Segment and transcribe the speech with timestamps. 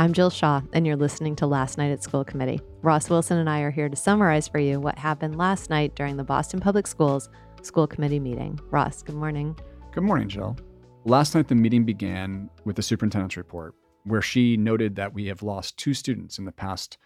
[0.00, 2.58] I'm Jill Shaw, and you're listening to Last Night at School Committee.
[2.80, 6.16] Ross Wilson and I are here to summarize for you what happened last night during
[6.16, 7.28] the Boston Public Schools
[7.60, 8.58] School Committee meeting.
[8.70, 9.54] Ross, good morning.
[9.92, 10.56] Good morning, Jill.
[11.04, 13.74] Last night, the meeting began with the superintendent's report,
[14.04, 16.96] where she noted that we have lost two students in the past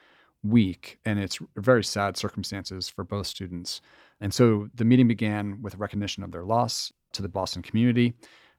[0.44, 3.80] week, and it's very sad circumstances for both students.
[4.20, 8.14] And so the meeting began with recognition of their loss to the Boston community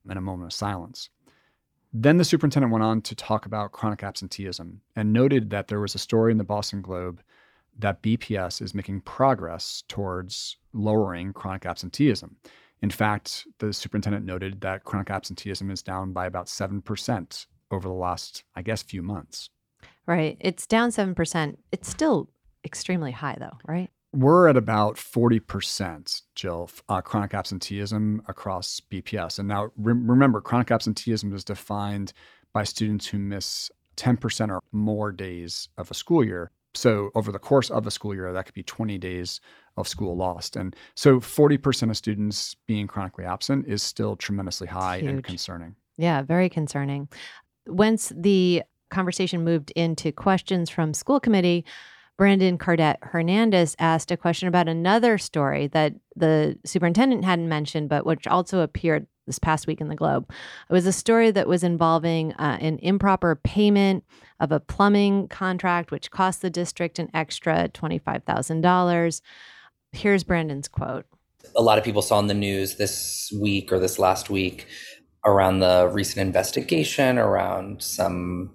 [0.10, 1.10] and a moment of silence.
[1.98, 5.96] Then the superintendent went on to talk about chronic absenteeism and noted that there was
[5.96, 7.22] a story in the Boston Globe
[7.80, 12.36] that BPS is making progress towards lowering chronic absenteeism.
[12.82, 17.94] In fact, the superintendent noted that chronic absenteeism is down by about 7% over the
[17.94, 19.50] last, I guess, few months.
[20.06, 20.36] Right.
[20.42, 21.56] It's down 7%.
[21.72, 22.30] It's still
[22.66, 23.90] extremely high, though, right?
[24.16, 29.40] We're at about 40%, Jill, uh, chronic absenteeism across BPS.
[29.40, 32.14] And now re- remember, chronic absenteeism is defined
[32.54, 36.52] by students who miss 10% or more days of a school year.
[36.74, 39.42] So over the course of a school year, that could be 20 days
[39.76, 40.56] of school lost.
[40.56, 45.76] And so 40% of students being chronically absent is still tremendously high and concerning.
[45.98, 47.10] Yeah, very concerning.
[47.68, 51.66] Once the conversation moved into questions from school committee,
[52.18, 58.06] Brandon Cardet Hernandez asked a question about another story that the superintendent hadn't mentioned, but
[58.06, 60.30] which also appeared this past week in the Globe.
[60.70, 64.04] It was a story that was involving uh, an improper payment
[64.40, 69.22] of a plumbing contract, which cost the district an extra $25,000.
[69.92, 71.06] Here's Brandon's quote.
[71.56, 74.68] A lot of people saw in the news this week or this last week
[75.26, 78.54] around the recent investigation around some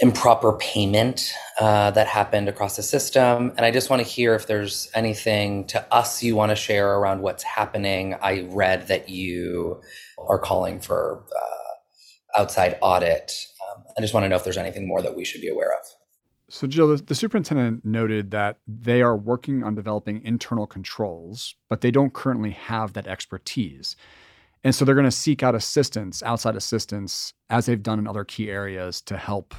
[0.00, 3.52] improper payment uh, that happened across the system.
[3.56, 6.94] And I just want to hear if there's anything to us you want to share
[6.94, 8.14] around what's happening.
[8.20, 9.80] I read that you
[10.18, 13.32] are calling for uh, outside audit.
[13.70, 15.72] Um, I just want to know if there's anything more that we should be aware
[15.72, 15.86] of.
[16.50, 21.80] So, Jill, the, the superintendent noted that they are working on developing internal controls, but
[21.80, 23.96] they don't currently have that expertise.
[24.64, 28.24] And so they're going to seek out assistance, outside assistance, as they've done in other
[28.24, 29.54] key areas to help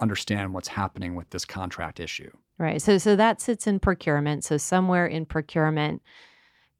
[0.00, 2.30] understand what's happening with this contract issue.
[2.58, 2.80] Right.
[2.80, 4.44] So so that sits in procurement.
[4.44, 6.02] So somewhere in procurement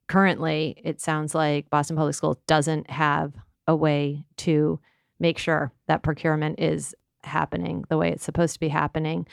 [0.08, 3.32] currently it sounds like Boston Public Schools doesn't have
[3.66, 4.80] a way to
[5.18, 9.26] make sure that procurement is happening the way it's supposed to be happening.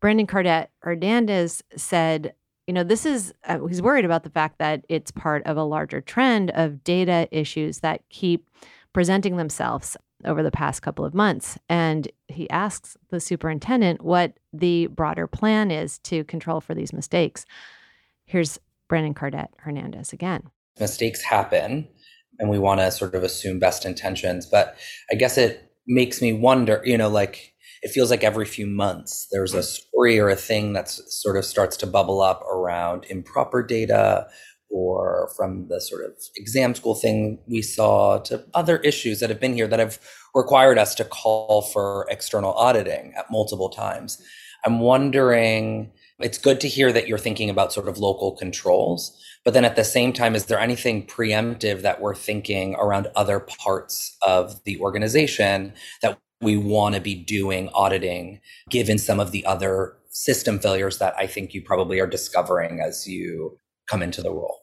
[0.00, 2.34] Brandon Cardet Hernandez said,
[2.66, 5.64] you know, this is, uh, he's worried about the fact that it's part of a
[5.64, 8.48] larger trend of data issues that keep
[8.92, 11.58] presenting themselves over the past couple of months.
[11.68, 17.44] And he asks the superintendent what the broader plan is to control for these mistakes.
[18.24, 20.50] Here's Brandon Cardet Hernandez again.
[20.78, 21.88] Mistakes happen,
[22.38, 24.46] and we want to sort of assume best intentions.
[24.46, 24.76] But
[25.10, 29.26] I guess it makes me wonder, you know, like it feels like every few months
[29.32, 33.62] there's a story or a thing that sort of starts to bubble up around improper
[33.62, 34.28] data
[34.72, 39.38] or from the sort of exam school thing we saw to other issues that have
[39.38, 40.00] been here that have
[40.34, 44.20] required us to call for external auditing at multiple times.
[44.64, 49.54] I'm wondering, it's good to hear that you're thinking about sort of local controls, but
[49.54, 54.16] then at the same time, is there anything preemptive that we're thinking around other parts
[54.26, 58.40] of the organization that we want to be doing auditing,
[58.70, 63.06] given some of the other system failures that I think you probably are discovering as
[63.06, 63.58] you
[63.88, 64.61] come into the role?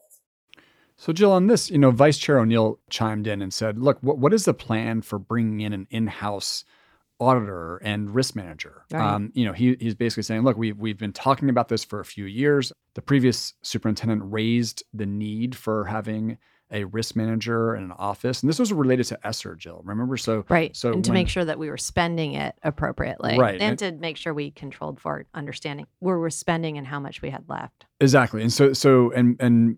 [1.00, 4.18] So, Jill, on this, you know, Vice Chair O'Neill chimed in and said, look, what,
[4.18, 6.62] what is the plan for bringing in an in house
[7.18, 8.82] auditor and risk manager?
[8.92, 9.14] Right.
[9.14, 12.00] Um, you know, he, he's basically saying, look, we've, we've been talking about this for
[12.00, 12.70] a few years.
[12.96, 16.36] The previous superintendent raised the need for having
[16.70, 18.42] a risk manager and an office.
[18.42, 19.82] And this was related to ESSER, Jill.
[19.84, 20.16] Remember?
[20.16, 20.74] So right.
[20.76, 23.38] So and to when, make sure that we were spending it appropriately.
[23.38, 23.60] Right.
[23.60, 27.30] And to make sure we controlled for understanding where we're spending and how much we
[27.30, 27.86] had left.
[28.00, 28.42] Exactly.
[28.42, 29.76] And so so and and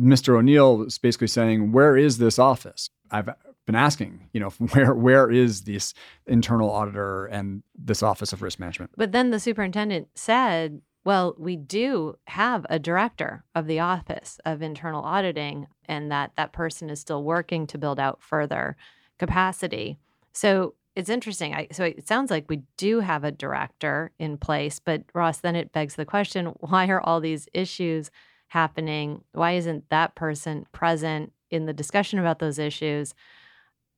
[0.00, 0.36] Mr.
[0.36, 2.90] O'Neill is basically saying, where is this office?
[3.10, 3.28] I've
[3.66, 5.94] been asking, you know, where where is this
[6.26, 8.92] internal auditor and this office of risk management?
[8.96, 14.62] But then the superintendent said well, we do have a director of the Office of
[14.62, 18.76] Internal Auditing, and that that person is still working to build out further
[19.18, 19.98] capacity.
[20.32, 21.54] So it's interesting.
[21.54, 25.56] I, so it sounds like we do have a director in place, but Ross, then
[25.56, 28.10] it begs the question why are all these issues
[28.48, 29.22] happening?
[29.32, 33.14] Why isn't that person present in the discussion about those issues?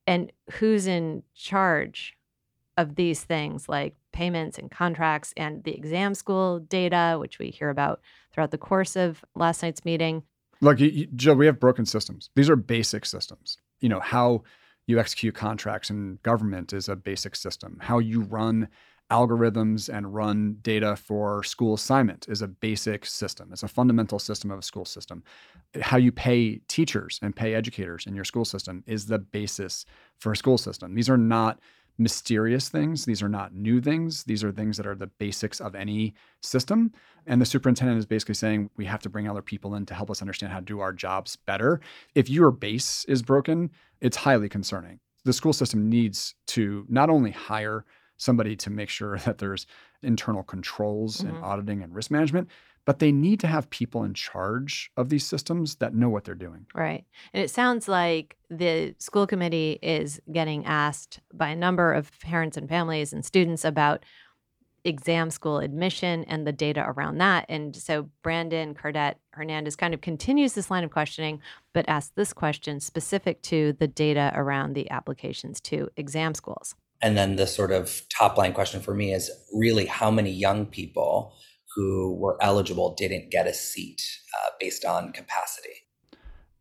[0.05, 2.16] And who's in charge
[2.77, 7.69] of these things like payments and contracts and the exam school data, which we hear
[7.69, 7.99] about
[8.31, 10.23] throughout the course of last night's meeting.
[10.61, 12.29] Look, you, you, Jill, we have broken systems.
[12.35, 13.57] These are basic systems.
[13.79, 14.43] You know, how
[14.87, 17.77] you execute contracts in government is a basic system.
[17.81, 18.69] How you run
[19.11, 23.49] algorithms and run data for school assignment is a basic system.
[23.51, 25.23] It's a fundamental system of a school system.
[25.81, 29.85] How you pay teachers and pay educators in your school system is the basis
[30.17, 30.93] for a school system.
[30.93, 31.59] These are not
[31.97, 33.05] mysterious things.
[33.05, 34.23] These are not new things.
[34.23, 36.91] These are things that are the basics of any system.
[37.25, 40.11] And the superintendent is basically saying we have to bring other people in to help
[40.11, 41.81] us understand how to do our jobs better.
[42.15, 43.71] If your base is broken,
[44.01, 44.99] it's highly concerning.
[45.25, 47.85] The school system needs to not only hire
[48.17, 49.65] somebody to make sure that there's
[50.03, 51.35] internal controls mm-hmm.
[51.35, 52.49] and auditing and risk management,
[52.87, 56.33] but they need to have people in charge of these systems that know what they're
[56.33, 56.65] doing.
[56.73, 57.03] Right.
[57.33, 62.55] And it sounds like the school committee is getting asked by a number of parents
[62.55, 64.05] and families and students about
[64.85, 67.45] exam school admission and the data around that.
[67.49, 71.41] And so Brandon Cardet Hernandez kind of continues this line of questioning,
[71.73, 76.73] but asks this question specific to the data around the applications to exam schools.
[77.01, 80.65] And then the sort of top line question for me is really how many young
[80.65, 81.35] people
[81.77, 85.85] who were eligible didn't get a seat uh, based on capacity?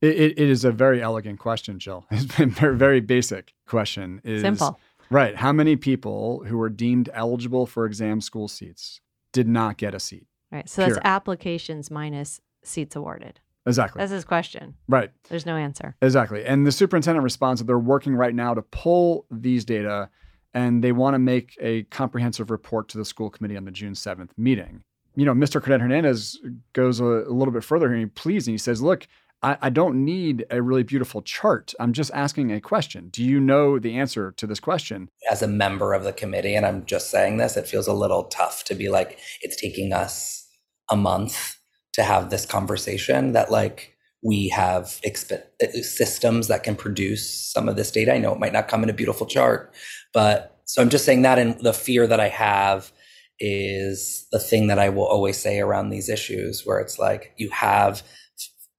[0.02, 2.04] It, it is a very elegant question, Jill.
[2.10, 4.20] It's been very, very basic question.
[4.24, 4.78] Is, Simple.
[5.08, 5.34] Right.
[5.34, 9.00] How many people who were deemed eligible for exam school seats
[9.32, 10.26] did not get a seat?
[10.52, 10.68] Right.
[10.68, 10.96] So Period.
[10.96, 13.40] that's applications minus seats awarded.
[13.64, 14.00] Exactly.
[14.00, 14.74] That's his question.
[14.86, 15.10] Right.
[15.30, 15.96] There's no answer.
[16.02, 16.44] Exactly.
[16.44, 20.10] And the superintendent responds that they're working right now to pull these data
[20.52, 23.94] and they want to make a comprehensive report to the school committee on the June
[23.94, 24.82] 7th meeting
[25.16, 25.62] you know, Mr.
[25.62, 26.38] Cardet Hernandez
[26.74, 27.98] goes a, a, little bit further here.
[27.98, 29.08] He pleads and he says, "Look,
[29.42, 31.72] I, I, don't need a really beautiful chart.
[31.80, 33.08] I'm just asking a question.
[33.08, 36.66] Do you know the answer to this question?" As a member of the committee, and
[36.66, 40.46] I'm just saying this, it feels a little tough to be like, it's taking us
[40.90, 41.56] a month
[41.94, 43.32] to have this conversation.
[43.32, 48.12] That like we have exp- uh, systems that can produce some of this data.
[48.12, 49.72] I know it might not come in a beautiful chart,
[50.12, 52.92] but so I'm just saying that, and the fear that I have
[53.38, 57.50] is the thing that I will always say around these issues, where it's like you
[57.50, 58.02] have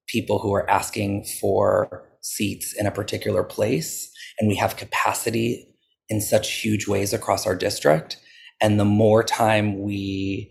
[0.06, 5.66] people who are asking for seats in a particular place, and we have capacity
[6.08, 8.16] in such huge ways across our district.
[8.60, 10.50] And the more time we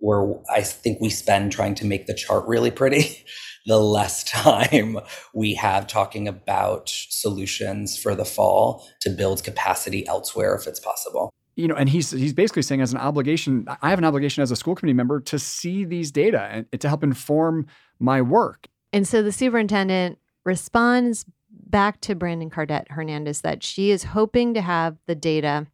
[0.00, 3.24] were, I think we spend trying to make the chart really pretty,
[3.66, 4.98] the less time
[5.34, 11.32] we have talking about solutions for the fall to build capacity elsewhere if it's possible
[11.54, 14.50] you know, and he's he's basically saying as an obligation, I have an obligation as
[14.50, 16.40] a school committee member to see these data
[16.70, 17.66] and to help inform
[17.98, 18.68] my work.
[18.92, 24.62] And so the superintendent responds back to Brandon Cardet Hernandez that she is hoping to
[24.62, 25.66] have the data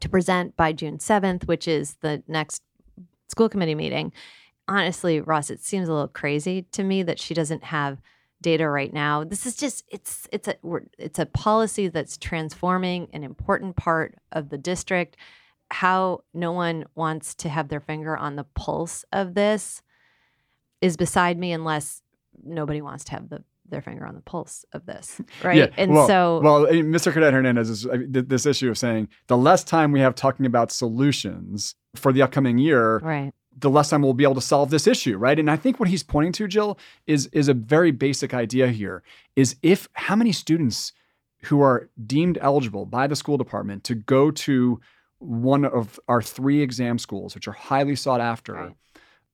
[0.00, 2.62] to present by June 7th, which is the next
[3.28, 4.12] school committee meeting.
[4.68, 8.00] Honestly, Ross, it seems a little crazy to me that she doesn't have
[8.42, 9.24] data right now.
[9.24, 10.56] This is just it's it's a
[10.98, 15.16] it's a policy that's transforming an important part of the district.
[15.70, 19.82] How no one wants to have their finger on the pulse of this
[20.82, 22.02] is beside me unless
[22.44, 23.42] nobody wants to have the
[23.72, 25.56] their finger on the pulse of this, right?
[25.56, 27.12] Yeah, and well, so, well, uh, Mr.
[27.12, 31.74] Cardet Hernandez is this issue of saying the less time we have talking about solutions
[31.96, 33.32] for the upcoming year, right?
[33.58, 35.38] The less time we'll be able to solve this issue, right?
[35.38, 39.02] And I think what he's pointing to, Jill, is is a very basic idea here.
[39.36, 40.92] Is if how many students
[41.44, 44.80] who are deemed eligible by the school department to go to
[45.18, 48.72] one of our three exam schools, which are highly sought after right.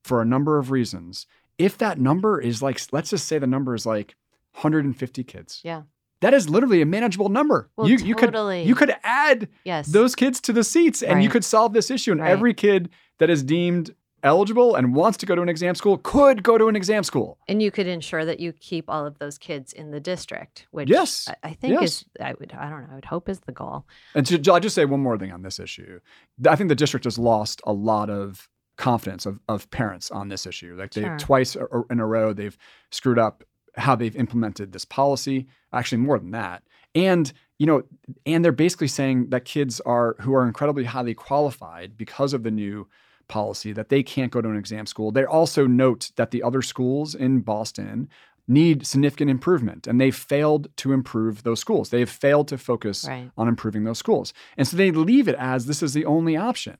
[0.04, 1.26] for a number of reasons,
[1.58, 4.14] if that number is like, let's just say the number is like
[4.54, 5.60] 150 kids.
[5.64, 5.82] Yeah.
[6.20, 7.70] That is literally a manageable number.
[7.76, 8.62] Well, you, totally.
[8.62, 9.86] you could you could add yes.
[9.86, 11.22] those kids to the seats and right.
[11.22, 12.10] you could solve this issue.
[12.10, 12.30] And right.
[12.30, 16.42] every kid that is deemed eligible and wants to go to an exam school could
[16.42, 17.38] go to an exam school.
[17.48, 20.88] And you could ensure that you keep all of those kids in the district, which
[20.88, 21.82] yes, I, I think yes.
[21.82, 23.86] is I would I don't know, I would hope is the goal.
[24.14, 26.00] And to, I'll just say one more thing on this issue.
[26.46, 30.46] I think the district has lost a lot of confidence of, of parents on this
[30.46, 30.76] issue.
[30.78, 31.18] Like they sure.
[31.18, 31.56] twice
[31.90, 32.56] in a row they've
[32.90, 33.44] screwed up
[33.76, 35.46] how they've implemented this policy.
[35.72, 36.62] Actually, more than that.
[36.94, 37.82] And you know,
[38.24, 42.50] and they're basically saying that kids are who are incredibly highly qualified because of the
[42.50, 42.88] new
[43.28, 45.12] policy that they can't go to an exam school.
[45.12, 48.08] They also note that the other schools in Boston
[48.48, 51.90] need significant improvement and they failed to improve those schools.
[51.90, 53.30] They have failed to focus right.
[53.36, 54.32] on improving those schools.
[54.56, 56.78] And so they leave it as this is the only option.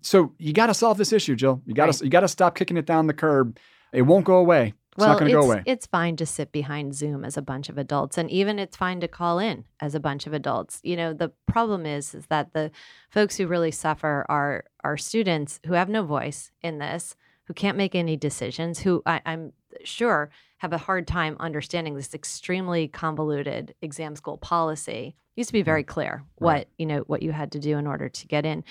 [0.00, 1.62] So you got to solve this issue, Jill.
[1.66, 2.02] You got to right.
[2.02, 3.58] you got to stop kicking it down the curb.
[3.92, 4.74] It won't go away.
[4.94, 5.62] It's well, not going to go away.
[5.66, 9.00] It's fine to sit behind Zoom as a bunch of adults, and even it's fine
[9.00, 10.78] to call in as a bunch of adults.
[10.84, 12.70] You know, the problem is is that the
[13.10, 17.76] folks who really suffer are are students who have no voice in this, who can't
[17.76, 18.78] make any decisions.
[18.78, 25.16] Who I, I'm sure, have a hard time understanding this extremely convoluted exam school policy.
[25.36, 25.64] It used to be mm-hmm.
[25.64, 26.68] very clear what, Right.
[26.78, 28.62] you know, what you had to do in order to get in.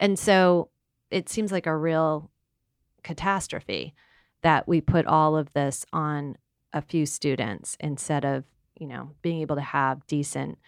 [0.00, 0.70] And so
[1.12, 2.32] it seems like a real
[3.04, 3.94] catastrophe
[4.42, 6.36] that we put all of this on
[6.72, 8.44] a few students instead of,
[8.78, 10.58] you know, being able to have decent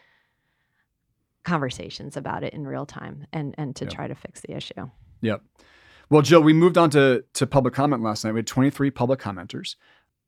[1.43, 3.91] conversations about it in real time and and to Yeah.
[3.91, 4.91] try to fix the issue.
[5.23, 5.43] Yep.
[6.11, 8.33] Well, Jill, we moved on to, to public comment last night.
[8.33, 9.77] We had 23 public commenters.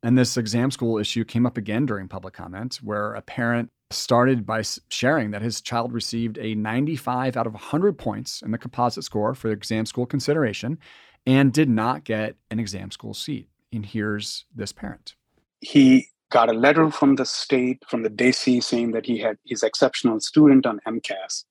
[0.04, 4.44] And this exam school issue came up again during public comment, where a parent started
[4.46, 9.04] by sharing that his child received a 95 out of 100 points in the composite
[9.04, 10.78] score for exam school consideration
[11.26, 13.48] and did not get an exam school seat.
[13.72, 15.14] And here's this parent.
[15.60, 19.62] he got a letter from the state from the DC saying that he had he's
[19.62, 21.44] exceptional student on MCAS,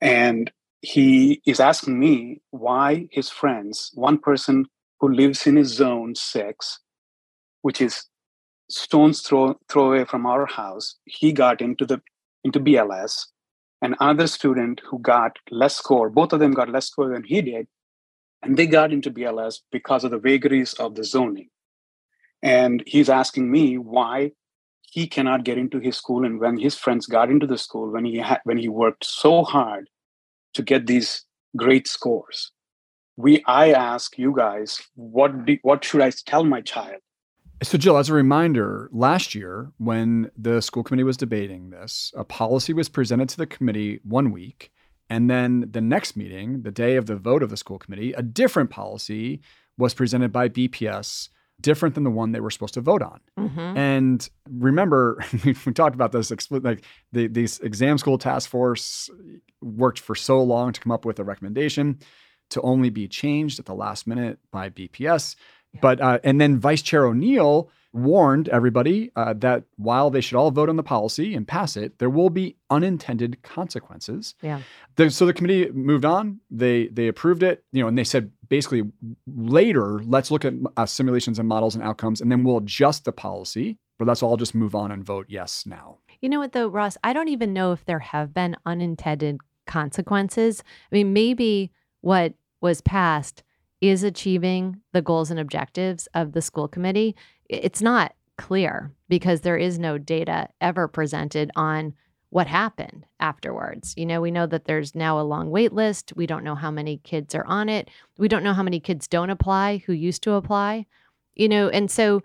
[0.00, 0.50] and
[0.82, 4.66] he is asking me why his friends, one person
[5.00, 6.78] who lives in his zone six,
[7.62, 8.04] which is
[8.70, 12.00] stones throw throw away from our house, he got into the
[12.44, 13.26] into BLS,
[13.82, 17.42] and another student who got less score, both of them got less score than he
[17.42, 17.66] did,
[18.42, 21.48] and they got into BLS because of the vagaries of the zoning
[22.42, 24.32] and he's asking me why
[24.82, 28.04] he cannot get into his school and when his friends got into the school when
[28.04, 29.88] he had when he worked so hard
[30.54, 31.24] to get these
[31.56, 32.52] great scores
[33.16, 37.00] we i ask you guys what do, what should i tell my child
[37.62, 42.24] So, Jill, as a reminder, last year when the school committee was debating this, a
[42.24, 44.72] policy was presented to the committee one week.
[45.10, 48.22] And then the next meeting, the day of the vote of the school committee, a
[48.22, 49.40] different policy
[49.76, 51.28] was presented by BPS,
[51.60, 53.20] different than the one they were supposed to vote on.
[53.38, 53.76] Mm-hmm.
[53.76, 59.10] And remember, we talked about this, like the, these exam school task force
[59.60, 61.98] worked for so long to come up with a recommendation
[62.50, 65.34] to only be changed at the last minute by BPS.
[65.74, 65.80] Yeah.
[65.82, 70.50] But, uh, and then Vice Chair O'Neill warned everybody uh, that while they should all
[70.50, 74.34] vote on the policy and pass it, there will be unintended consequences.
[74.42, 74.60] Yeah.
[74.96, 76.40] The, so the committee moved on.
[76.50, 78.82] They they approved it, you know, and they said basically
[79.26, 83.12] later, let's look at uh, simulations and models and outcomes, and then we'll adjust the
[83.12, 83.78] policy.
[83.98, 85.98] But let's all just move on and vote yes now.
[86.20, 86.96] You know what, though, Ross?
[87.04, 90.62] I don't even know if there have been unintended consequences.
[90.90, 91.70] I mean, maybe
[92.00, 93.42] what was passed
[93.80, 97.14] is achieving the goals and objectives of the school committee.
[97.50, 101.94] It's not clear because there is no data ever presented on
[102.30, 103.92] what happened afterwards.
[103.96, 106.12] You know, we know that there's now a long wait list.
[106.14, 107.90] We don't know how many kids are on it.
[108.18, 110.86] We don't know how many kids don't apply who used to apply.
[111.34, 112.22] You know, and so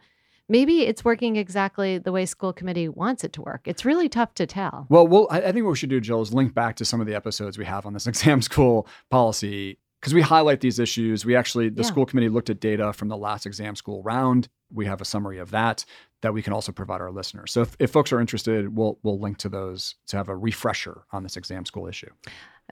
[0.47, 3.61] maybe it's working exactly the way school committee wants it to work.
[3.65, 4.85] It's really tough to tell.
[4.89, 7.01] Well, we'll I, I think what we should do, Jill, is link back to some
[7.01, 11.25] of the episodes we have on this exam school policy because we highlight these issues.
[11.25, 11.87] We actually, the Yeah.
[11.87, 14.49] school committee looked at data from the last exam school round.
[14.75, 15.85] We have a summary of that
[16.21, 17.51] that we can also provide our listeners.
[17.51, 21.03] So if, if folks are interested, we'll we'll link to those to have a refresher
[21.11, 22.09] on this exam school issue.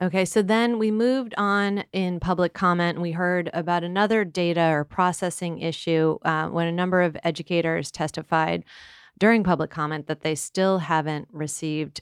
[0.02, 4.84] Okay, so then we moved on in public comment we heard about another data or
[4.84, 8.64] processing issue uh, when a number of educators testified
[9.18, 12.00] during public comment that they still haven't received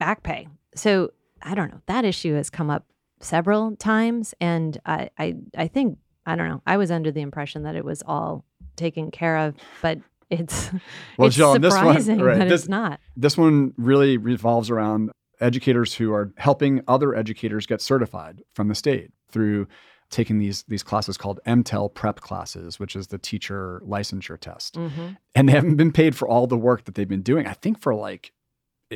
[0.00, 0.48] back pay.
[0.74, 2.86] So I don't know, that issue has come up
[3.20, 4.34] several times.
[4.40, 7.84] And I, I, I think, I don't know, I was under the impression that it
[7.84, 8.44] was all
[8.80, 9.98] taken care of, but
[10.30, 10.70] it's,
[11.18, 12.98] Well, it's Jill, on this one- surprising right, that this- it's not.
[13.16, 15.10] This one really revolves around
[15.40, 19.66] educators who are helping other educators get certified from the state through
[20.10, 24.74] taking these these classes called MTEL prep classes, which is the teacher licensure test.
[24.76, 27.46] hmm And they haven't been paid for all the work that they've been doing.
[27.46, 28.32] I think for like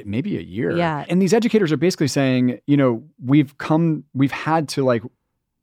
[0.05, 0.77] maybe a year.
[0.77, 1.05] Yeah.
[1.09, 5.03] And these educators are basically saying, you know, we've come we've had to like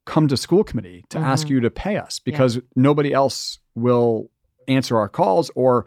[0.05, 1.51] come to school committee to ask Mhm.
[1.51, 4.29] you to pay us because nobody else will
[4.67, 5.85] answer our calls or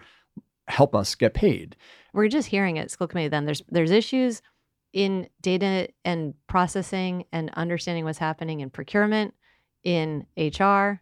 [0.69, 1.77] help us get paid.
[2.13, 4.41] we're just hearing it school committee then there's there's issues
[4.93, 9.35] in data and processing and understanding what's happening in procurement
[9.83, 11.01] in hr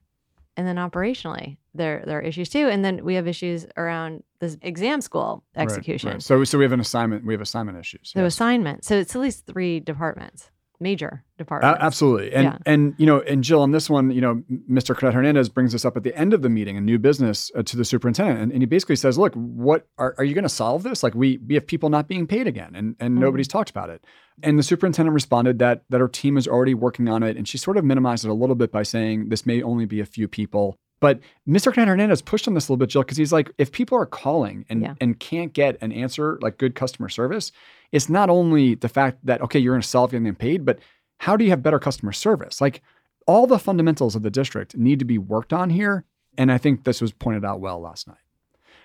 [0.56, 4.56] and then operationally there there are issues too and then we have issues around this
[4.62, 6.22] exam school execution right.
[6.22, 7.24] So so we have an assignment.
[7.26, 8.12] We have assignment issues.
[8.14, 8.32] the yes.
[8.34, 10.50] assignment so it's at least three departments
[10.82, 12.32] major A- departments absolutely.
[12.34, 12.58] And Yeah.
[12.66, 14.94] and you know, and Jill, on this one, you know, Mr.
[14.94, 17.62] Cardet Hernandez brings this up at the end of the meeting, a new business uh,
[17.62, 20.48] to the superintendent, and, and he basically says, "Look, what are, are you going to
[20.48, 21.02] solve this?
[21.02, 23.20] Like, we we have people not being paid again, and and Mhm.
[23.20, 24.04] nobody's talked about it."
[24.42, 27.56] And the superintendent responded that that her team is already working on it, and she
[27.58, 30.26] sort of minimized it a little bit by saying this may only be a few
[30.28, 30.78] people.
[31.02, 31.18] But
[31.48, 31.74] Mr.
[31.74, 34.64] Hernandez pushed on this a little bit, Jill, because he's like, if people are calling
[34.68, 34.94] and Yeah.
[35.00, 37.50] and can't get an answer, like good customer service,
[37.90, 40.78] it's not only the fact that okay, you're going to solve getting paid, but
[41.18, 42.60] how do you have better customer service?
[42.60, 42.82] Like
[43.26, 46.04] all the fundamentals of the district need to be worked on here.
[46.38, 48.16] And I think this was pointed out well last night.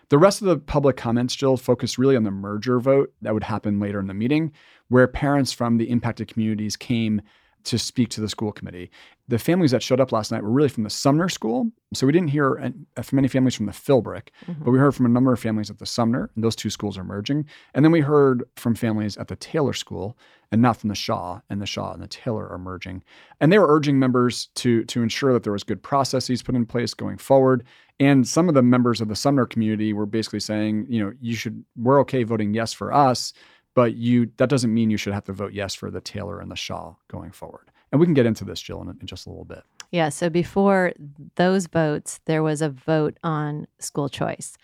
[0.10, 3.44] The rest of the public comments, Jill, focused really on the merger vote that would
[3.44, 4.54] happen later in the meeting,
[4.88, 7.22] where parents from the impacted communities came
[7.64, 8.90] to speak to the school committee.
[9.28, 11.70] The families that showed up last night were really from the Sumner School.
[11.94, 12.74] So we didn't hear
[13.04, 14.64] from any families from the Philbrick, mm-hmm.
[14.64, 16.98] but we heard from a number of families at the Sumner, and those two schools
[16.98, 17.46] are merging.
[17.74, 20.18] And then we heard from families at the Taylor School
[20.52, 23.04] and not from the Shaw, and the Shaw and the Taylor are merging.
[23.42, 26.66] And they were urging members to, to ensure that there was good processes put in
[26.66, 27.66] place going forward.
[28.00, 31.36] And some of the members of the Sumner community were basically saying, you know, you
[31.36, 33.34] should, we're okay voting yes for us,
[33.78, 36.50] but you that doesn't mean you should have to vote yes for the Taylor and
[36.50, 37.70] the Shaw going forward.
[37.92, 39.62] And we can get into this, Jill, in, in just a little bit.
[39.92, 40.10] Yeah.
[40.10, 40.94] So before
[41.36, 44.58] those votes, there was a vote on school choice.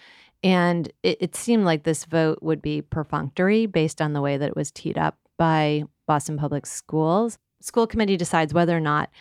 [0.43, 4.50] And it, it, seemed like this vote would be perfunctory based on the way that
[4.50, 7.38] it was teed up by Boston Public Schools.
[7.62, 9.12] School committee decides whether or not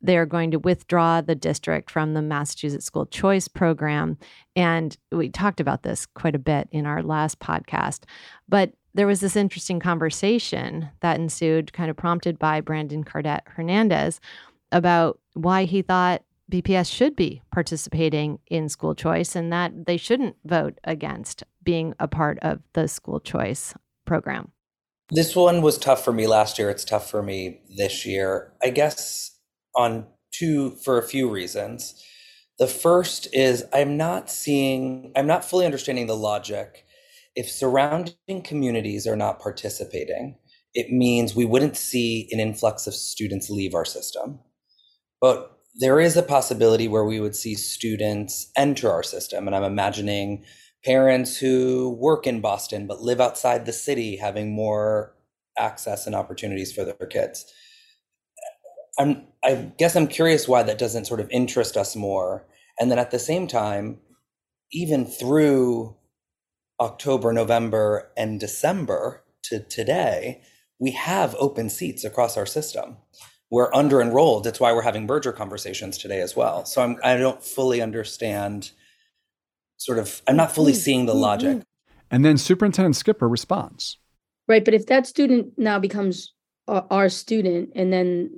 [0.00, 4.16] they're going to withdraw the district from the Massachusetts School Choice Program.
[4.54, 8.04] And we talked about this quite a bit in our last podcast.
[8.48, 14.20] But there was this interesting conversation that ensued, kind of prompted by Brandon Cardet Hernandez,
[14.72, 20.36] about why he thought BPS should be participating in school choice and that they shouldn't
[20.44, 23.74] vote against being a part of the school choice
[24.06, 24.52] program.
[25.10, 26.70] This one was tough for me last year.
[26.70, 28.52] It's tough for me this year.
[28.62, 29.37] I guess
[29.78, 31.94] on two, for a few reasons.
[32.58, 36.84] The first is I'm not seeing, I'm not fully understanding the logic
[37.38, 40.36] if surrounding communities are not participating,
[40.74, 44.40] it means we wouldn't see an influx of students leave our system.
[45.20, 49.46] But there is a possibility where we would see students enter our system.
[49.46, 50.44] And I'm imagining
[50.84, 55.14] parents who work in Boston but live outside the city having more
[55.56, 57.44] access and opportunities for their kids.
[58.98, 62.46] I'm, I guess I'm curious why that doesn't sort of interest us more.
[62.80, 63.98] And then at the same time,
[64.72, 65.96] even through
[66.80, 70.42] October, November, and December to today,
[70.78, 72.96] we have open seats across our system.
[73.50, 74.44] We're under enrolled.
[74.44, 76.64] That's why we're having merger conversations today as well.
[76.66, 78.70] So I'm, I don't fully understand
[79.78, 81.20] sort of, I'm not fully mm, seeing the mm, mm.
[81.20, 81.62] logic.
[82.10, 83.98] And then Superintendent Skipper responds.
[84.46, 84.64] Right.
[84.64, 86.32] But if that student now becomes
[86.68, 88.30] our student and then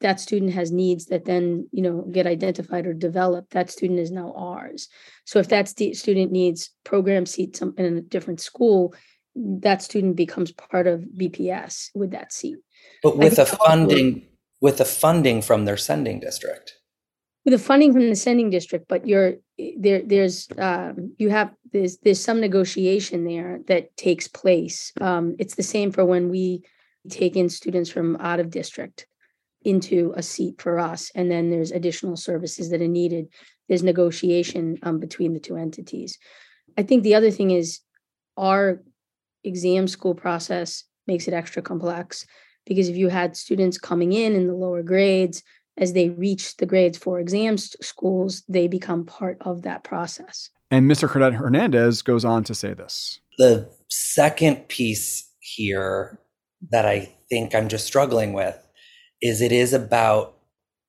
[0.00, 4.10] that student has needs that then you know get identified or developed that student is
[4.10, 4.88] now ours.
[5.24, 8.94] So if that st- student needs program seats in a different school
[9.34, 12.56] that student becomes part of bps with that seat.
[13.02, 14.26] But with the funding
[14.60, 16.74] with the funding from their sending district.
[17.44, 19.34] With the funding from the sending district but you're
[19.78, 24.92] there there's um, you have there's there's some negotiation there that takes place.
[25.00, 26.64] Um, it's the same for when we
[27.08, 29.06] take in students from out of district
[29.62, 33.28] into a seat for us and then there's additional services that are needed.
[33.68, 36.18] There's negotiation um, between the two entities.
[36.76, 37.80] I think the other thing is
[38.36, 38.82] our
[39.44, 42.26] exam school process makes it extra complex
[42.66, 45.42] because if you had students coming in in the lower grades
[45.76, 50.50] as they reach the grades for exams schools they become part of that process.
[50.70, 53.20] And mr Cardet hernandez goes on to say this.
[53.38, 56.20] The second piece here
[56.70, 58.56] that I think I'm just struggling with
[59.20, 60.36] is it is about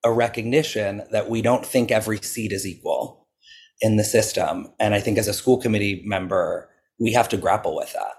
[0.03, 3.27] a recognition that we don't think every seat is equal
[3.81, 4.67] in the system.
[4.79, 8.13] And I think as a school committee member, we have to grapple with that.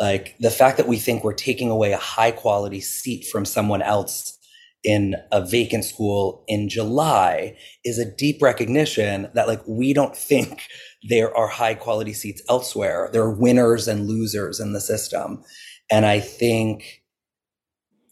[0.00, 3.82] Like the fact that we think we're taking away a high quality seat from someone
[3.82, 4.38] else
[4.82, 10.62] in a vacant school in July is a deep recognition that like we don't think
[11.08, 13.08] there are high quality seats elsewhere.
[13.12, 15.42] There are winners and losers in the system.
[15.90, 17.02] And I think,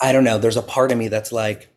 [0.00, 1.68] I don't know, there's a part of me that's like,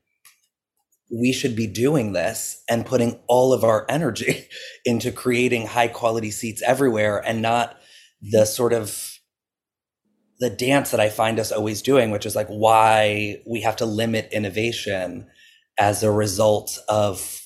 [1.12, 4.48] we should be doing this and putting all of our energy
[4.86, 7.78] into creating high quality seats everywhere and not
[8.22, 8.46] the mm-hmm.
[8.46, 9.12] sort of
[10.40, 13.86] the dance that I find us always doing, which is like why we have to
[13.86, 15.28] limit innovation
[15.78, 17.42] as a result of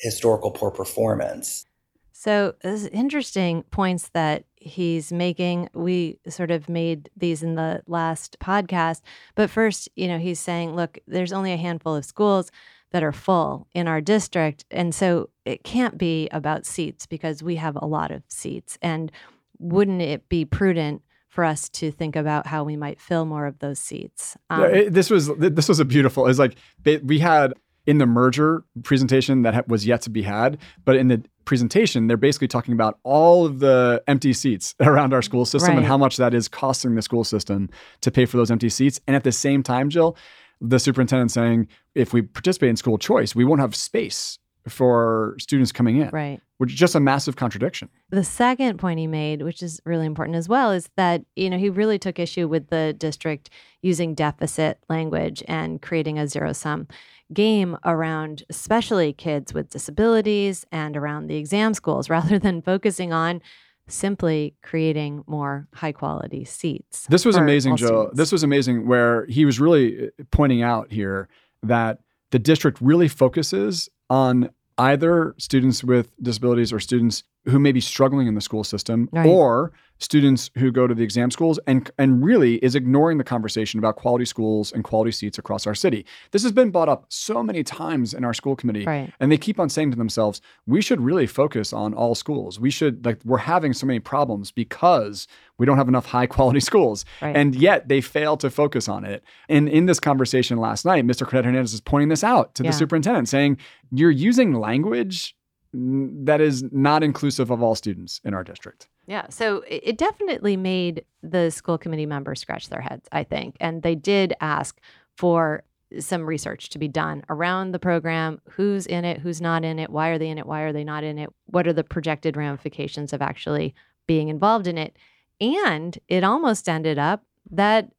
[0.00, 1.64] historical poor performance.
[2.12, 5.68] So, this interesting points that he's making.
[5.74, 9.02] We sort of made these in the last podcast.
[9.34, 12.50] But first, you know, he's saying, look, there's only a handful of schools
[12.90, 14.64] that are full in our district.
[14.70, 18.78] And so it can't be about seats because we have a lot of seats.
[18.80, 19.12] And
[19.58, 23.58] wouldn't it be prudent for us to think about how we might fill more of
[23.58, 24.36] those seats?
[24.48, 26.26] Um, this was this was a beautiful.
[26.26, 26.56] It's like
[27.02, 27.52] we had
[27.88, 32.18] in the merger presentation that was yet to be had, but in the presentation, they're
[32.18, 35.78] basically talking about all of the empty seats around our school system right.
[35.78, 37.70] and how much that is costing the school system
[38.02, 39.00] to pay for those empty seats.
[39.06, 40.18] And at the same time, Jill,
[40.60, 45.72] the superintendent saying if we participate in school choice, we won't have space for students
[45.72, 46.40] coming in, Right.
[46.58, 47.88] which is just a massive contradiction.
[48.10, 51.58] The second point he made, which is really important as well, is that you know
[51.58, 53.50] he really took issue with the district
[53.82, 56.88] using deficit language and creating a zero sum
[57.32, 63.42] game around especially kids with disabilities and around the exam schools rather than focusing on
[63.86, 67.06] simply creating more high quality seats.
[67.08, 67.86] This was amazing, Joe.
[67.86, 68.16] students.
[68.16, 71.28] This was amazing where he was really uh, pointing out here
[71.62, 71.98] that
[72.30, 78.26] the district really focuses on either students with disabilities or students who may be struggling
[78.26, 79.26] in the school system Right.
[79.26, 83.78] or students who go to the exam schools and and really is ignoring the conversation
[83.78, 86.06] about quality schools and quality seats across our city.
[86.30, 89.12] This has been brought up so many times in our school committee right.
[89.18, 92.60] and they keep on saying to themselves, we should really focus on all schools.
[92.60, 95.26] We should, like, we're having so many problems because
[95.58, 97.04] we don't have enough high quality schools.
[97.20, 97.34] Right.
[97.36, 99.24] And yet they fail to focus on it.
[99.48, 101.26] And in this conversation last night, Mr.
[101.26, 102.70] Cardet Hernandez is pointing this out to Yeah.
[102.70, 103.56] the superintendent, saying,
[103.90, 105.34] you're using language
[105.72, 108.88] that is not inclusive of all students in our district.
[109.06, 109.28] Yeah.
[109.28, 113.56] So it it definitely made the school committee members scratch their heads, I think.
[113.60, 114.78] And they did ask
[115.16, 115.64] for
[115.98, 119.90] some research to be done around the program who's in it, who's not in it,
[119.90, 122.36] why are they in it, why are they not in it, what are the projected
[122.36, 123.74] ramifications of actually
[124.06, 124.96] being involved in it.
[125.40, 127.90] And it almost ended up that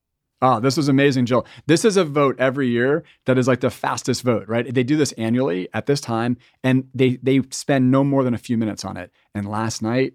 [0.41, 1.45] Oh, this was amazing, Jill.
[1.65, 4.73] This is a vote every year that is like the fastest vote, right?
[4.73, 8.38] They do this annually at this time, and they they spend no more than a
[8.38, 9.12] few minutes on it.
[9.36, 10.13] And last night,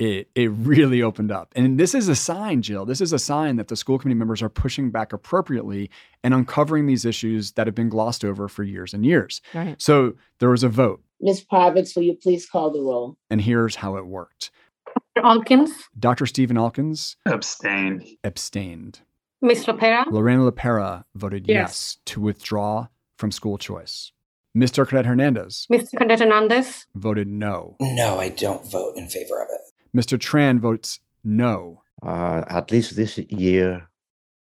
[0.00, 1.52] it it really opened up.
[1.54, 2.84] And this is a sign, Jill.
[2.84, 5.88] This is a sign that the school committee members are pushing back appropriately
[6.24, 9.40] and uncovering these issues that have been glossed over for years and years.
[9.54, 9.80] right.
[9.80, 11.44] So there was a vote, Ms.
[11.52, 13.16] Parvex, will you please call the roll?
[13.30, 14.50] and here's how it worked.
[15.14, 15.24] Dr.
[15.28, 16.26] Alkins, Dr.
[16.26, 18.04] Stephen Alkins Abstained.
[18.24, 19.00] abstained.
[19.42, 19.64] Ms.
[19.66, 21.56] Lopera, Lorena Lopera voted yes.
[21.56, 21.96] Yes.
[22.06, 24.12] to withdraw from school choice.
[24.56, 24.86] Mr.
[24.86, 25.96] Cardet Hernandez Mr.
[25.96, 27.76] Cardet Hernandez, voted no.
[27.80, 29.96] No, I don't vote in favor of it.
[29.96, 30.18] Mr.
[30.18, 33.88] Tran votes no, Uh, at least this year,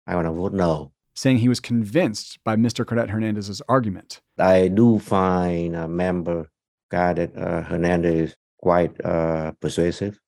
[0.06, 0.92] I want to vote no.
[1.14, 2.84] saying he was convinced by Mr.
[2.86, 4.20] Cardet Hernandez's argument.
[4.38, 6.50] I do find a member,
[6.90, 10.18] Cardet uh, Hernandez, quite uh, persuasive.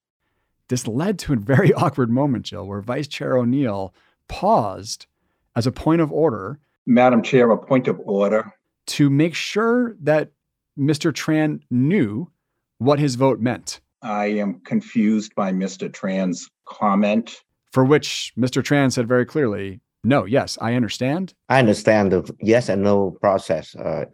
[0.68, 3.92] This led to a very awkward moment, Jill, where Vice Chair O'Neill
[4.28, 5.06] paused
[5.54, 6.58] as a point of order
[6.88, 8.52] Madam Chair, a point of order.
[8.86, 10.30] to make sure that
[10.78, 11.12] Mr.
[11.12, 12.30] Tran knew
[12.78, 15.90] what his vote meant, I am confused by Mr.
[15.90, 17.42] Tran's comment.
[17.72, 18.62] for which Mr.
[18.62, 21.34] Tran said very clearly, no, yes, I understand.
[21.48, 24.04] I understand the yes and no process uh,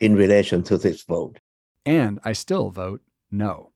[0.00, 1.38] in relation to this vote.
[1.86, 3.70] And I still vote no.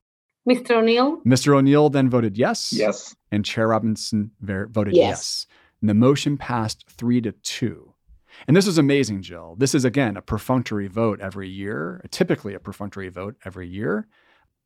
[0.47, 0.73] Mr.
[0.73, 1.57] O'Neill, Mr.
[1.57, 2.71] O'Neill then voted yes.
[2.73, 3.17] Yes.
[3.33, 5.09] And Chair Robinson ver- voted yes.
[5.09, 5.47] Yes.
[5.85, 7.93] And the motion passed three to two.
[8.49, 9.55] And this is amazing, Jill.
[9.59, 14.09] This is, again, a perfunctory vote every year, typically a perfunctory vote every year,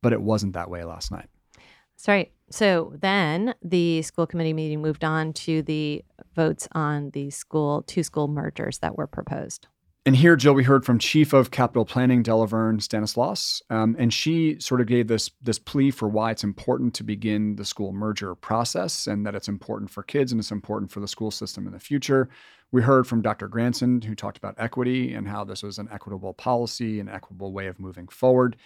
[0.00, 1.28] but it wasn't that way last night.
[1.56, 2.32] That's right.
[2.50, 6.04] So then the school committee meeting moved on to the
[6.36, 9.66] votes on the school two school mergers that were proposed.
[10.06, 14.58] And here, Jill, we heard from Chief of Capital Planning, Delaverne Stanislaus, um, and she
[14.58, 18.34] sort of gave this this plea for why it's important to begin the school merger
[18.34, 21.72] process, and that it's important for kids and it's important for the school system in
[21.72, 22.28] the future.
[22.70, 23.48] We heard from Dr.
[23.48, 27.66] Grandson, who talked about equity and how this was an equitable policy, an equitable way
[27.66, 28.56] of moving forward.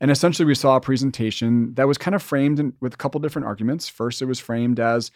[0.00, 3.20] And essentially, we saw a presentation that was kind of framed in, with a couple
[3.20, 3.88] different arguments.
[3.88, 5.10] First, it was framed as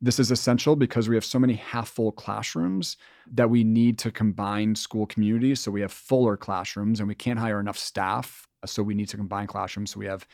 [0.00, 2.96] this is essential because we have so many half full classrooms
[3.32, 5.60] that we need to combine school communities.
[5.60, 8.46] So we have fuller classrooms and we can't hire enough staff.
[8.64, 9.92] So we need to combine classrooms.
[9.92, 10.26] So we have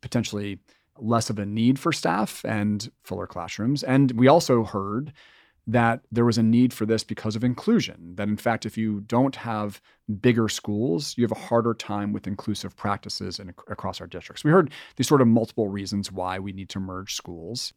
[0.00, 0.58] potentially
[0.98, 3.82] less of a need for staff and fuller classrooms.
[3.82, 5.12] And we also heard
[5.66, 8.16] that there was a need for this because of inclusion.
[8.16, 9.80] That in fact, if you don't have
[10.20, 14.42] bigger schools, you have a harder time with inclusive practices in, across our districts.
[14.42, 17.72] We heard these sort of multiple reasons why we need to merge schools.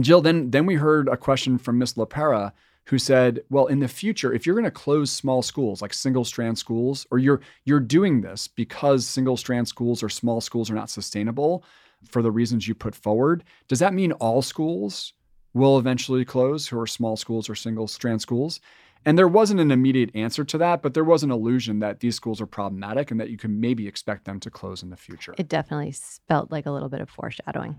[0.00, 2.52] Jill, then then we heard a question from Miss Lopera
[2.86, 6.58] who said, "Well, in the future, if you're going to close small schools like single-strand
[6.58, 11.64] schools, or you're you're doing this because single-strand schools or small schools are not sustainable
[12.08, 15.14] for the reasons you put forward, does that mean all schools
[15.54, 18.60] will eventually close who are small schools or single-strand schools?"
[19.06, 22.16] And there wasn't an immediate answer to that, but there was an illusion that these
[22.16, 25.34] schools are problematic and that you can maybe expect them to close in the future.
[25.36, 25.94] It definitely
[26.26, 27.76] felt like a little bit of foreshadowing.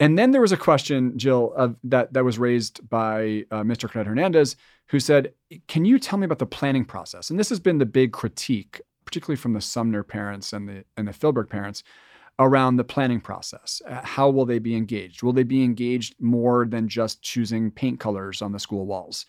[0.00, 3.90] And then there was a question, Jill, of, that that was raised by uh, Mr.
[3.90, 4.56] Cardet Hernandez,
[4.86, 5.32] who said,
[5.66, 8.80] "Can you tell me about the planning process?" And this has been the big critique,
[9.04, 11.82] particularly from the Sumner parents and the and the Philbrick parents,
[12.38, 13.82] around the planning process.
[13.88, 15.22] Uh, how will they be engaged?
[15.22, 19.26] Will they be engaged more than just choosing paint colors on the school walls?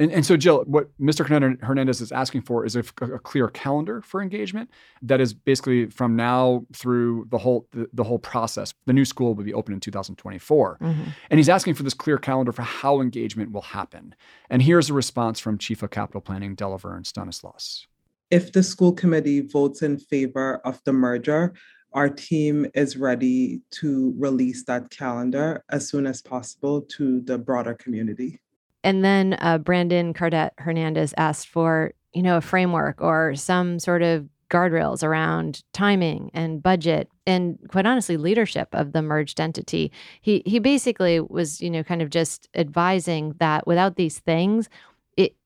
[0.00, 1.28] And, and so, Jill, what Mr.
[1.62, 4.70] Hernandez is asking for is a, a, clear calendar for engagement
[5.02, 8.72] that is basically from now through the whole the, the whole process.
[8.86, 11.02] The new school will be open in 2024, mm-hmm.
[11.28, 14.14] and he's asking for this clear calendar for how engagement will happen.
[14.48, 17.86] And here's a response from Chief of Capital Planning Delaverne Stanislaus.
[18.30, 21.52] If the school committee votes in favor of the merger,
[21.92, 27.74] our team is ready to release that calendar as soon as possible to the broader
[27.74, 28.40] community.
[28.82, 34.02] And then uh, Brandon Cardet Hernandez asked for, you know, a framework or some sort
[34.02, 39.92] of guardrails around timing and budget and quite honestly leadership of the merged entity.
[40.20, 44.68] He he basically was, you know, kind of just advising that without these things,
[45.16, 45.36] it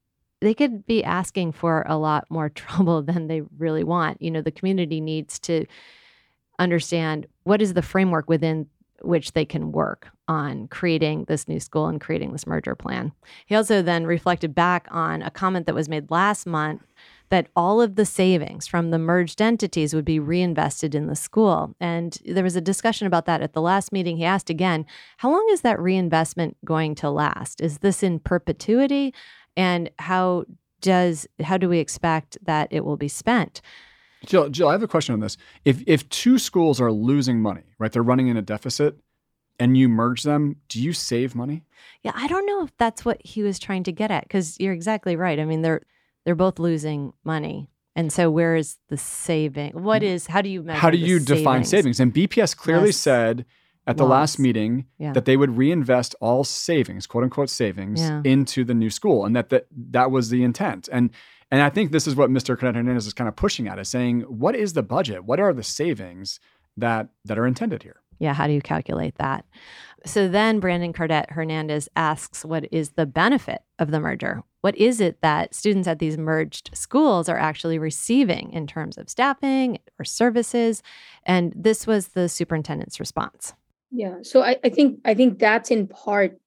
[0.41, 4.21] they could be asking for a lot more trouble than they really want.
[4.23, 5.67] You know, the community needs to
[6.59, 8.67] understand what is the framework within
[9.03, 13.13] which they can work on creating this new school and creating this merger plan.
[13.47, 16.83] He also then reflected back on a comment that was made last month
[17.29, 21.75] that all of the savings from the merged entities would be reinvested in the school.
[21.81, 24.17] And there was a discussion about that at the last meeting.
[24.17, 24.87] He asked again,
[25.19, 27.61] how long is that reinvestment going to last?
[27.61, 29.13] Is this in perpetuity?
[29.57, 30.45] And how
[30.81, 33.61] does how do we expect that it will be spent?
[34.27, 35.37] Jill, Jill, I have a question on this.
[35.65, 37.93] If if two schools are losing money, right?
[37.93, 38.99] They're running in a deficit
[39.59, 41.63] and you merge them, do you save money?
[42.03, 44.73] Yeah, I don't know if that's what he was trying to get at cuz you're
[44.73, 45.39] exactly right.
[45.39, 45.83] I mean, they're
[46.25, 47.71] they're both losing money.
[47.97, 49.73] And so where is the saving?
[49.73, 50.27] What mm.
[50.27, 52.01] how do you measure How do you define savings?
[52.01, 52.97] And BPS clearly yes.
[52.97, 53.45] said
[53.87, 55.13] at the last meeting yeah.
[55.13, 58.23] that they would reinvest all savings, quote unquote savings, yeah.
[58.25, 60.89] into the new school, and that, that that was the intent.
[60.91, 61.11] And
[61.51, 62.59] and I think this is what Mr.
[62.59, 65.25] Hernandez is kind of pushing at is saying, what is the budget?
[65.25, 66.41] What are the savings
[66.77, 68.01] that that are intended here?
[68.19, 69.45] Yeah, how do you calculate that?
[70.07, 74.43] So then Brandon Cardet Hernandez asks, what is the benefit of the merger?
[74.61, 79.11] What is it that students at these merged schools are actually receiving in terms of
[79.11, 80.83] staffing or services?
[81.25, 83.55] And this was the superintendent's response.
[83.91, 84.17] Yeah.
[84.23, 86.39] So I, I think I think that's in part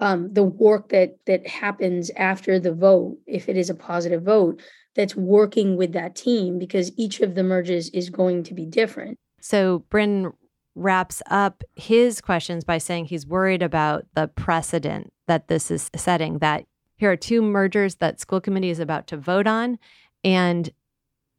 [0.00, 4.60] um, the work that that happens after the vote, if it is a positive vote,
[4.94, 9.18] that's working with that team because each of the merges is going to be different.
[9.40, 10.32] So Bryn
[10.74, 16.38] wraps up his questions by saying he's worried about the precedent that this is setting.
[16.38, 16.64] That
[16.96, 19.78] here are two mergers that school committee is about to vote on,
[20.24, 20.70] and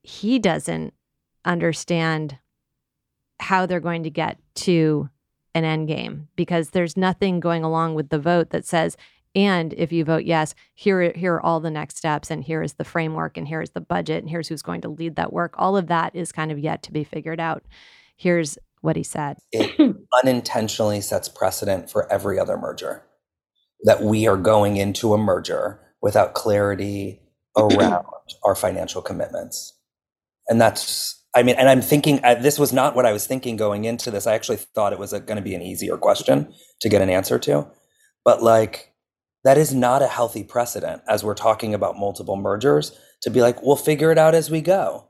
[0.03, 0.93] he doesn't
[1.45, 2.37] understand
[3.39, 5.09] how they're going to get to
[5.57, 8.95] an end game because there's nothing going along with the vote that says
[9.35, 12.73] and if you vote yes here here are all the next steps and here is
[12.73, 15.53] the framework and here's the budget and here's who's going to lead that work.
[15.57, 17.63] All of that is kind of yet to be figured out.
[18.15, 19.37] Here's what he said.
[19.51, 23.03] It unintentionally sets precedent for every other merger
[23.83, 27.21] that we are going into a merger without clarity
[27.57, 28.05] around
[28.43, 29.73] our financial commitments.
[30.47, 33.57] And that's I mean, and I'm thinking uh, this was not what I was thinking
[33.57, 34.25] going into this.
[34.25, 37.37] I actually thought it was going to be an easier question to get an answer
[37.37, 37.67] to.
[38.25, 38.95] But like,
[39.43, 43.61] that is not a healthy precedent as we're talking about multiple mergers to be like,
[43.61, 45.09] we'll figure it out as we go.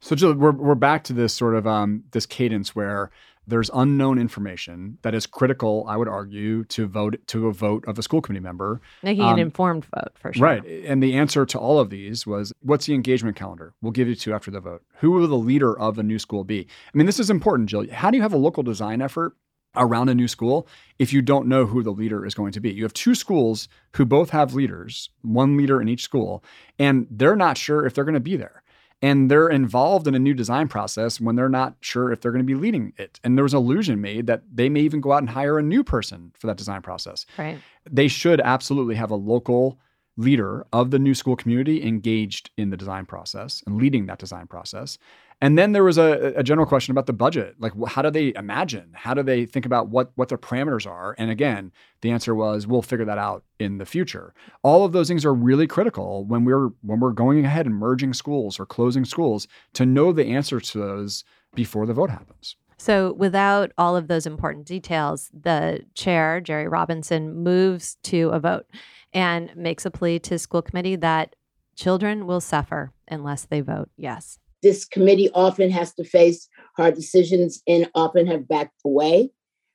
[0.00, 3.12] So Jill, we're, we're back to this sort of um, this cadence where
[3.48, 7.98] there's unknown information that is critical, I would argue, to vote to a vote of
[7.98, 8.80] a school committee member.
[9.02, 10.42] Making um, an informed vote for sure.
[10.42, 10.64] Right.
[10.64, 13.74] And the answer to all of these was what's the engagement calendar?
[13.80, 14.82] We'll give you two after the vote.
[14.98, 16.66] Who will the leader of a new school be?
[16.92, 17.90] I mean, this is important, Jill.
[17.90, 19.34] How do you have a local design effort
[19.76, 20.66] around a new school
[20.98, 22.72] if you don't know who the leader is going to be.
[22.72, 26.42] You have two schools who both have leaders, one leader in each school,
[26.78, 28.62] and they're not sure if they're going to be there
[29.00, 32.44] and they're involved in a new design process when they're not sure if they're going
[32.44, 33.20] to be leading it.
[33.22, 35.84] And there was illusion made that they may even go out and hire a new
[35.84, 37.24] person for that design process.
[37.38, 37.58] Right.
[37.88, 39.78] They should absolutely have a local
[40.16, 44.48] leader of the new school community engaged in the design process and leading that design
[44.48, 44.98] process.
[45.40, 47.54] And then there was a, a, general question about the budget.
[47.60, 48.90] Like, how do they imagine?
[48.92, 51.14] How do they think about what what their parameters are?
[51.16, 51.70] And again,
[52.00, 54.34] the answer was, we'll figure that out in the future.
[54.62, 58.14] All of those things are really critical when we're when we're going ahead and merging
[58.14, 61.22] schools or closing schools to know the answer to those
[61.54, 62.56] before the vote happens.
[62.76, 68.66] So, without all of those important details, the chair, Jeri Robinson, moves to a vote
[69.12, 71.36] and makes a plea to school committee that
[71.76, 77.62] children will suffer unless they vote yes this committee often has to face hard decisions
[77.66, 79.30] and often have backed away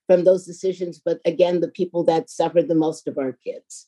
[0.07, 1.01] from those decisions.
[1.03, 3.87] But again, the people that suffered the most of our kids.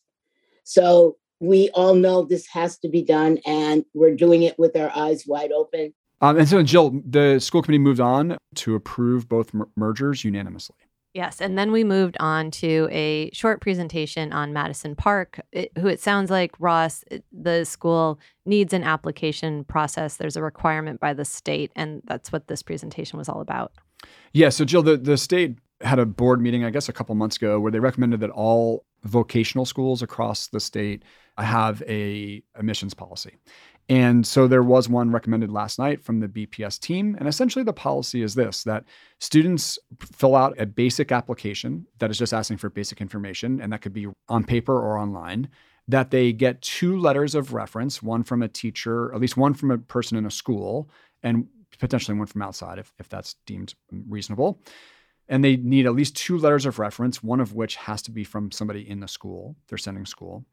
[0.64, 4.92] So we all know this has to be done, and we're doing it with our
[4.96, 5.94] eyes wide open.
[6.22, 10.78] Um, and so, Jill, the school committee moved on to approve both mer- mergers unanimously.
[11.16, 15.88] Yes, and then we moved on to a short presentation on Madison Park, it, who
[15.88, 20.18] it sounds like Ross, the school needs an application process.
[20.18, 23.72] There's a requirement by the state, and that's what this presentation was all about.
[24.34, 24.50] Yeah.
[24.50, 27.62] So, Jill, the, the state had a board meeting, I guess, a couple months ago,
[27.62, 31.04] where they recommended that all vocational schools across the state
[31.38, 33.38] have a admissions policy.
[33.88, 37.16] And so there was one recommended last night from the BPS team.
[37.20, 38.86] And essentially, the policy is this that
[39.20, 43.82] students fill out a basic application that is just asking for basic information, and that
[43.82, 45.50] could be on paper or online.
[45.88, 49.70] That they get two letters of reference, one from a teacher, at least one from
[49.70, 50.90] a person in a school,
[51.22, 51.48] and
[51.80, 54.62] potentially one from outside if, if that's deemed reasonable.
[55.28, 58.24] And they need at least two letters of reference, one of which has to be
[58.24, 60.46] from somebody in the school, they're sending school.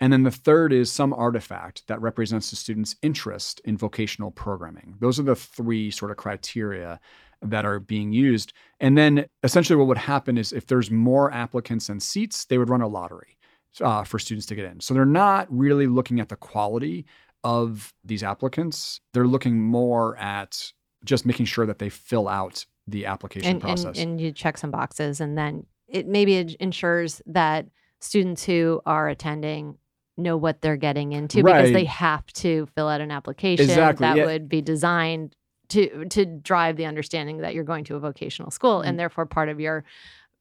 [0.00, 4.96] And then the third is some artifact that represents the student's interest in vocational programming.
[5.00, 7.00] Those are the three sort of criteria
[7.42, 8.52] that are being used.
[8.80, 12.70] And then essentially, what would happen is if there's more applicants than seats, they would
[12.70, 13.38] run a lottery
[13.80, 14.80] uh, for students to get in.
[14.80, 17.06] So they're not really looking at the quality
[17.44, 20.72] of these applicants, they're looking more at
[21.04, 23.98] just making sure that they fill out the application And, and, process.
[23.98, 27.66] and you check some boxes, and then it maybe it ensures that
[28.00, 29.76] students who are attending
[30.16, 34.16] know what they're getting into because they have to fill out an application Exactly, that
[34.16, 34.24] yeah.
[34.26, 35.34] would be designed
[35.70, 38.86] to to drive the understanding that you're going to a vocational school Mm.
[38.86, 39.84] and therefore part of your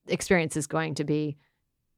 [0.07, 1.37] experience is going to be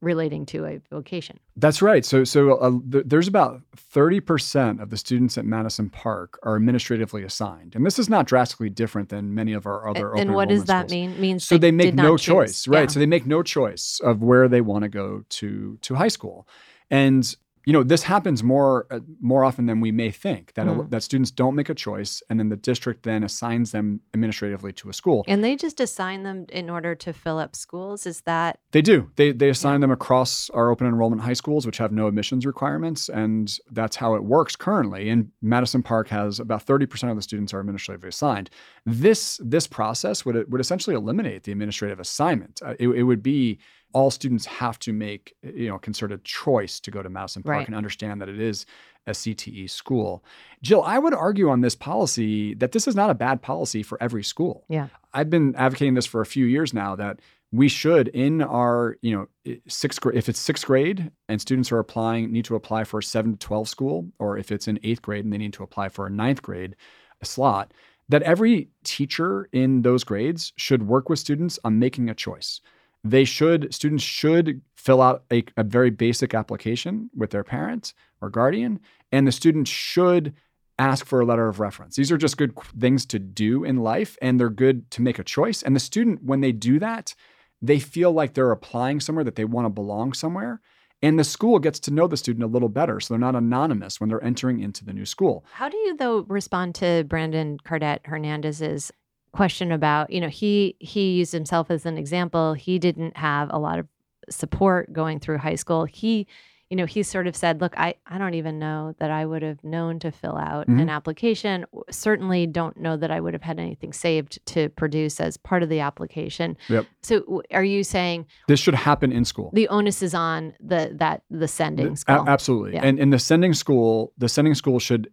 [0.01, 1.39] relating to a vocation.
[1.57, 2.05] That's right.
[2.05, 3.61] So, so uh, th- there's about
[3.93, 7.75] 30% of the students at Madison Park are administratively assigned.
[7.75, 10.65] And this is not drastically different than many of our other and open what does
[10.65, 10.91] that schools.
[10.91, 11.19] mean?
[11.21, 12.25] Means So they make did no not choose.
[12.25, 12.81] choice, right?
[12.81, 12.87] Yeah.
[12.87, 16.47] So they make no choice of where they want to go to to high school.
[16.91, 17.35] And
[17.65, 20.89] you know, this happens more uh, more often than we may think that Mhm.
[20.91, 24.89] that students don't make a choice and then the district then assigns them administratively to
[24.89, 25.23] a school.
[25.27, 28.05] and they just assign them in order to fill up schools.
[28.05, 29.09] Is that They do.
[29.15, 33.09] They they assign them across our open enrollment high schools, which have no admissions requirements,
[33.09, 35.09] and that's how it works currently.
[35.09, 38.49] And Madison Park has about thirty percent of the students are administratively assigned.
[38.85, 42.61] This this process would would essentially eliminate the administrative assignment.
[42.63, 43.59] Uh, it, it would be
[43.95, 47.57] all students have to make eh, you know concerted choice to go to Madison Park
[47.57, 47.67] Right.
[47.67, 48.65] and understand that it is
[49.07, 50.23] a CTE school.
[50.61, 53.97] Jill, I would argue on this policy that this is not a bad policy for
[54.01, 54.65] every school.
[54.67, 54.87] Yeah.
[55.13, 57.19] I've been advocating this for a few years now that
[57.51, 59.27] we should in our you know
[59.67, 63.03] sixth grade if it's sixth grade and students are applying need to apply for a
[63.03, 65.87] 7 to 12 school or if it's in eighth grade and they need to apply
[65.87, 66.75] for a ninth grade
[67.23, 67.71] slot
[68.09, 72.59] that every teacher in those grades should work with students on making a choice
[73.05, 78.29] they should students should fill out a, a very basic application with their parent or
[78.29, 78.79] guardian
[79.11, 80.33] and the student should
[80.77, 81.95] ask for a letter of reference.
[81.95, 85.23] These are just good things to do in life and they're good to make a
[85.23, 85.61] choice.
[85.61, 87.15] And the student, when they do that,
[87.61, 90.59] they feel like they're applying somewhere that they want to belong somewhere.
[91.01, 92.99] And the school gets to know the student a little better.
[92.99, 95.45] So they're not anonymous when they're entering into the new school.
[95.51, 98.91] How do you though respond to Brandon Cardet Hernandez's
[99.35, 102.53] question about, you know, he he used himself as an example.
[102.53, 103.87] He didn't have a lot of
[104.29, 105.85] support going through high school.
[105.85, 106.25] He,
[106.71, 109.43] you know, he sort of said, "Look, I I don't even know that I would
[109.43, 110.89] have known to fill out an Mhm.
[110.89, 111.65] application.
[111.91, 115.69] Certainly don't know that I would have had anything saved to produce as part of
[115.69, 116.85] the application." Yep.
[117.03, 119.51] So w- are you saying This should happen in school.
[119.53, 122.25] the onus is on the that the sending A- school?
[122.27, 122.73] absolutely.
[122.75, 122.85] Yeah.
[122.85, 125.09] And in the sending school, the sending school should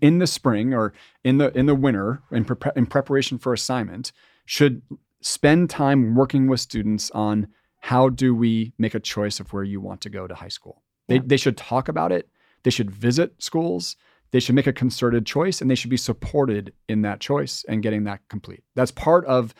[0.00, 0.92] in the spring or
[1.24, 4.12] in the in the winter in, prep in preparation for assignment
[4.46, 4.82] should
[5.20, 7.48] spend time working with students on
[7.80, 10.82] how do we make a choice of where you want to go to high school.
[11.08, 11.22] They Yeah.
[11.26, 12.28] they should talk about it.
[12.64, 13.96] They should visit schools.
[14.30, 17.82] They should make a concerted choice and they should be supported in that choice and
[17.82, 18.62] getting that complete.
[18.74, 19.54] That's part of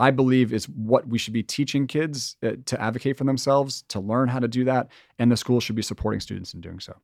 [0.00, 3.98] I believe is what we should be teaching kids uh, to advocate for themselves, to
[3.98, 6.94] learn how to do that, and the school should be supporting students in doing so.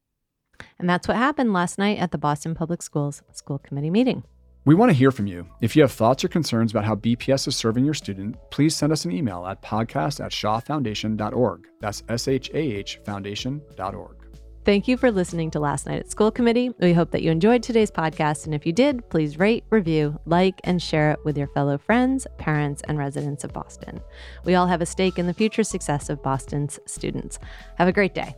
[0.79, 4.25] And that's what happened last night at the Boston Public Schools school committee meeting.
[4.67, 5.47] We want to hear from you.
[5.61, 8.93] If you have thoughts or concerns about how BPS is serving your student, please send
[8.93, 11.69] us an email at podcast at shahfoundation.org.
[11.81, 14.17] That's S H A H foundation.org.
[14.65, 16.71] Thank you for listening to Last Night at School Committee.
[16.81, 18.47] We hope that you enjoyed today's podcast.
[18.47, 22.27] And if you did, please rate, review, like, and share it with your fellow friends,
[22.39, 24.01] parents, and residents of Boston.
[24.47, 27.39] We all have a stake in the future success of Boston's students.
[27.77, 28.35] Have a great day.